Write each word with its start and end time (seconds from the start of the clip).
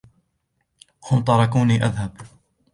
هُم 1.11 1.23
تركوني 1.23 1.85
أذهب. 1.85 2.17